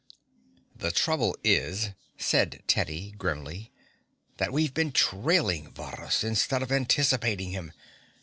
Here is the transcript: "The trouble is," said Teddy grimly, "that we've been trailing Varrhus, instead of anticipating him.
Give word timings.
"The 0.75 0.89
trouble 0.91 1.37
is," 1.43 1.91
said 2.17 2.63
Teddy 2.65 3.11
grimly, 3.19 3.71
"that 4.37 4.51
we've 4.51 4.73
been 4.73 4.91
trailing 4.91 5.71
Varrhus, 5.73 6.23
instead 6.23 6.63
of 6.63 6.71
anticipating 6.71 7.51
him. 7.51 7.71